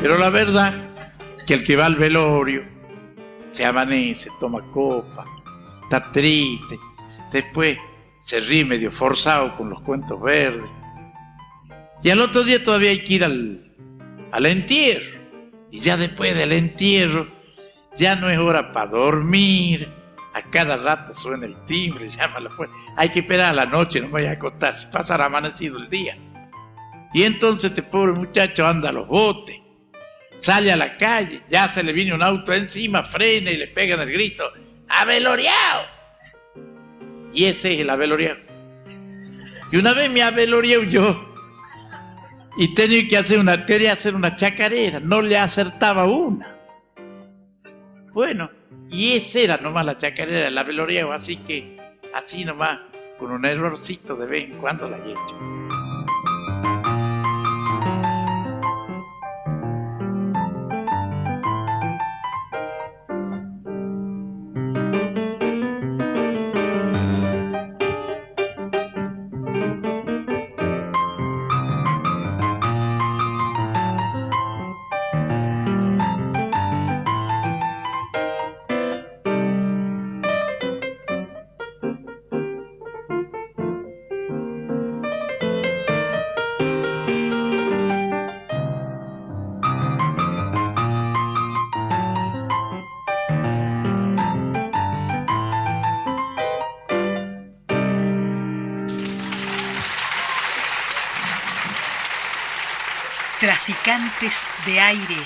[0.00, 0.74] Pero la verdad
[1.46, 2.64] que el que va al velorio
[3.52, 5.24] se amanece, toma copa,
[5.82, 6.78] está triste,
[7.32, 7.78] después
[8.20, 10.68] se ríe medio forzado con los cuentos verdes.
[12.02, 13.60] Y al otro día todavía hay que ir al,
[14.32, 15.18] al entierro.
[15.70, 17.28] Y ya después del entierro,
[17.96, 19.88] ya no es hora para dormir.
[20.34, 22.74] A cada rato suena el timbre, llama la puerta.
[22.96, 26.16] Hay que esperar a la noche, no vaya a acostarse, pasará amanecido el día.
[27.12, 29.56] Y entonces este pobre muchacho anda a los botes,
[30.38, 34.00] sale a la calle, ya se le viene un auto encima, frena y le pegan
[34.00, 34.52] el grito,
[34.88, 35.97] ¡aveloriado!
[37.38, 38.40] Y ese es el aveloriado.
[39.70, 41.24] Y una vez me avelorié yo
[42.56, 46.56] y tenía que hacer una, quería hacer una chacarera, no le acertaba una.
[48.12, 48.50] Bueno,
[48.90, 51.78] y esa era nomás la chacarera, el aveloriado, así que
[52.12, 52.80] así nomás,
[53.20, 55.77] con un errorcito de vez en cuando la he hecho.
[104.68, 105.16] De aire.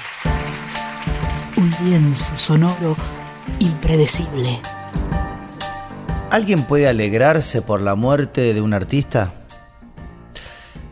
[1.57, 2.97] Un lienzo sonoro
[3.59, 4.61] impredecible.
[6.31, 9.33] ¿Alguien puede alegrarse por la muerte de un artista?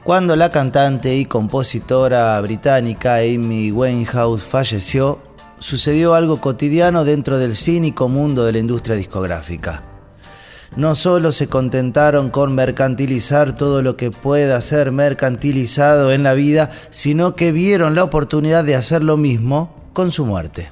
[0.02, 5.20] Cuando la cantante y compositora británica Amy Winehouse falleció,
[5.60, 9.89] sucedió algo cotidiano dentro del cínico mundo de la industria discográfica.
[10.76, 16.70] No solo se contentaron con mercantilizar todo lo que pueda ser mercantilizado en la vida,
[16.90, 20.70] sino que vieron la oportunidad de hacer lo mismo con su muerte.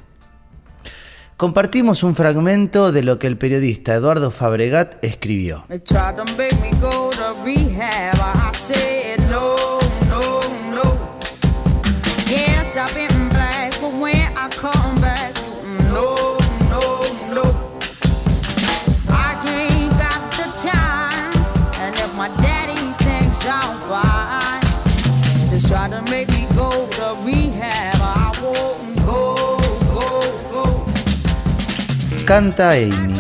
[1.37, 5.65] Compartimos un fragmento de lo que el periodista Eduardo Fabregat escribió.
[32.29, 33.15] Canta Amy.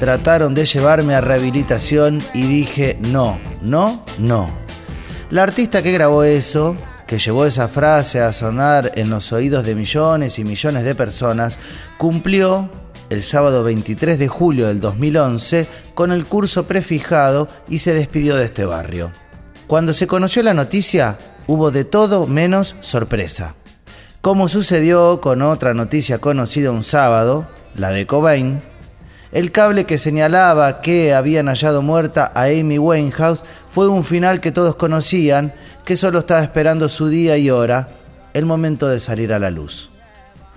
[0.00, 4.50] Trataron de llevarme a rehabilitación y dije no, no, no.
[5.30, 6.76] La artista que grabó eso,
[7.06, 11.60] que llevó esa frase a sonar en los oídos de millones y millones de personas,
[11.96, 12.68] cumplió
[13.08, 18.46] el sábado 23 de julio del 2011 con el curso prefijado y se despidió de
[18.46, 19.12] este barrio.
[19.68, 23.54] Cuando se conoció la noticia, hubo de todo menos sorpresa.
[24.20, 27.46] Como sucedió con otra noticia conocida un sábado,
[27.76, 28.60] la de Cobain,
[29.32, 34.50] el cable que señalaba que habían hallado muerta a Amy Winehouse fue un final que
[34.50, 35.52] todos conocían,
[35.84, 37.88] que solo estaba esperando su día y hora,
[38.34, 39.90] el momento de salir a la luz.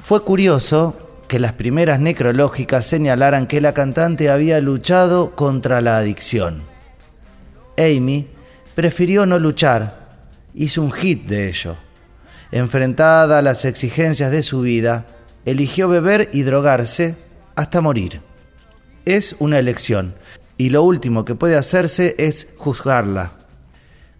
[0.03, 0.95] Fue curioso
[1.27, 6.63] que las primeras necrológicas señalaran que la cantante había luchado contra la adicción.
[7.77, 8.27] Amy
[8.75, 10.03] prefirió no luchar,
[10.53, 11.75] hizo un hit de ello.
[12.51, 15.05] Enfrentada a las exigencias de su vida,
[15.45, 17.15] eligió beber y drogarse
[17.55, 18.21] hasta morir.
[19.05, 20.15] Es una elección
[20.57, 23.33] y lo último que puede hacerse es juzgarla.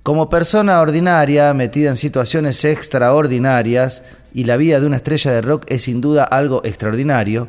[0.04, 4.04] Como persona ordinaria, metida en situaciones extraordinarias,
[4.34, 7.48] y la vida de una estrella de rock es sin duda algo extraordinario,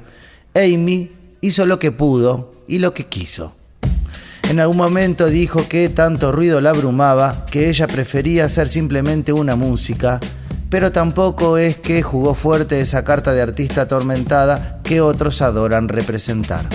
[0.54, 1.10] Amy
[1.40, 3.56] hizo lo que pudo y lo que quiso.
[4.48, 9.56] En algún momento dijo que tanto ruido la abrumaba que ella prefería hacer simplemente una
[9.56, 10.20] música,
[10.74, 16.66] pero tampoco es que jugó fuerte esa carta de artista atormentada que otros adoran representar.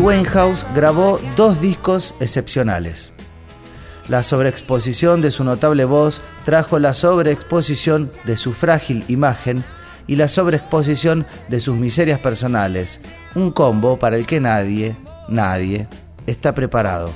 [0.00, 3.12] Winehouse grabó dos discos excepcionales.
[4.08, 9.62] La sobreexposición de su notable voz trajo la sobreexposición de su frágil imagen
[10.06, 13.00] y la sobreexposición de sus miserias personales,
[13.34, 14.96] un combo para el que nadie,
[15.28, 15.86] nadie,
[16.26, 17.10] está preparado.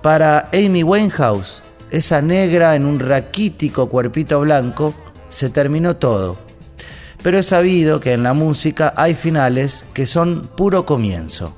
[0.00, 4.94] Para Amy Winehouse, esa negra en un raquítico cuerpito blanco,
[5.28, 6.38] se terminó todo.
[7.22, 11.54] Pero he sabido que en la música hay finales que son puro comienzo.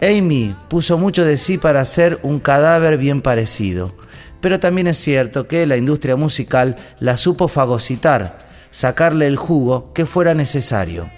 [0.00, 3.94] Amy puso mucho de sí para ser un cadáver bien parecido,
[4.40, 10.04] pero también es cierto que la industria musical la supo fagocitar, sacarle el jugo que
[10.04, 11.08] fuera necesario.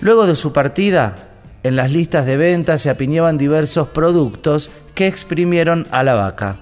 [0.00, 1.28] Luego de su partida,
[1.62, 6.60] en las listas de ventas se apiñaban diversos productos que exprimieron a la vaca.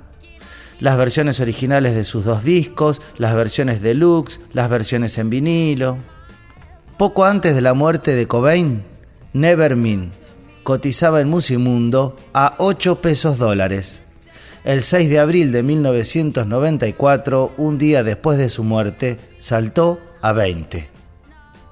[0.80, 5.98] Las versiones originales de sus dos discos, las versiones deluxe, las versiones en vinilo.
[6.98, 8.84] Poco antes de la muerte de Cobain,
[9.32, 10.27] Nevermind
[10.68, 14.02] cotizaba en Musimundo a 8 pesos dólares.
[14.64, 20.90] El 6 de abril de 1994, un día después de su muerte, saltó a 20.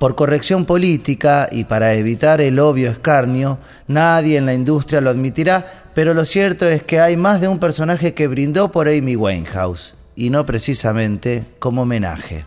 [0.00, 5.90] Por corrección política y para evitar el obvio escarnio, nadie en la industria lo admitirá,
[5.94, 9.94] pero lo cierto es que hay más de un personaje que brindó por Amy Winehouse,
[10.14, 12.46] y no precisamente como homenaje.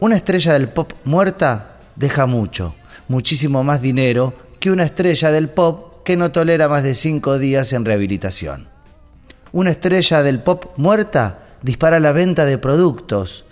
[0.00, 2.74] Una estrella del pop muerta deja mucho,
[3.06, 7.72] muchísimo más dinero que una estrella del pop que no tolera más de cinco días
[7.72, 8.66] en rehabilitación.
[9.52, 13.44] Una estrella del pop muerta dispara la venta de productos.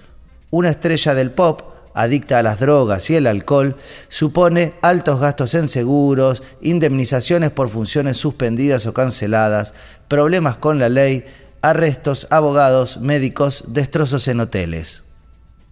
[0.51, 1.63] Una estrella del pop
[1.95, 3.77] adicta a las drogas y el alcohol,
[4.09, 9.73] supone altos gastos en seguros, indemnizaciones por funciones suspendidas o canceladas,
[10.09, 11.25] problemas con la ley,
[11.63, 15.05] arrestos, abogados, médicos, destrozos en hoteles.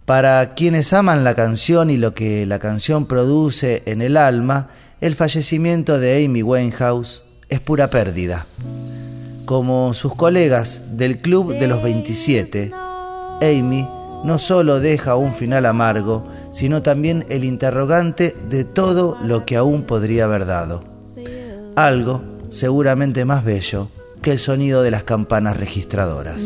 [0.05, 4.69] Para quienes aman la canción y lo que la canción produce en el alma,
[5.03, 8.45] el fallecimiento de Amy Winehouse es pura pérdida.
[9.43, 12.71] Como sus colegas del Club de los 27,
[13.41, 13.85] Amy
[14.23, 19.83] no solo deja un final amargo, sino también el interrogante de todo lo que aún
[19.83, 20.85] podría haber dado.
[21.75, 23.89] Algo seguramente más bello
[24.21, 26.43] que el sonido de las campanas registradoras.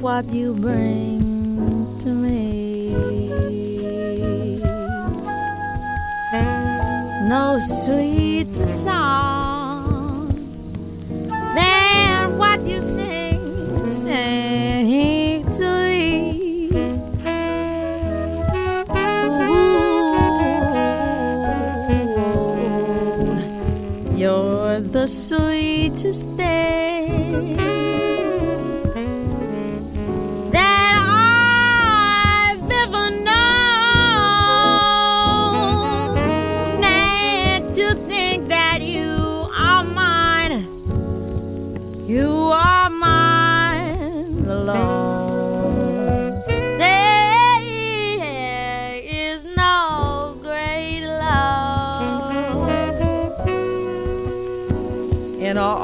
[0.00, 1.20] What you bring
[2.00, 2.90] to me.
[7.28, 9.39] no sweet song
[24.92, 27.56] the sweetest thing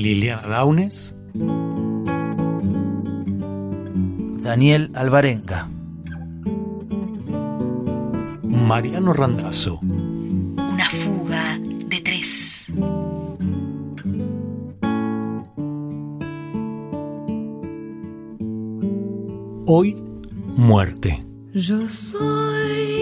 [0.06, 1.16] Liliana Daunes,
[4.40, 5.68] Daniel Alvarenga,
[8.44, 12.72] Mariano Randazzo, Una fuga de tres.
[19.66, 19.96] Hoy
[20.56, 21.24] Muerte.
[21.52, 22.95] Yo soy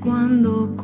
[0.00, 0.74] cuando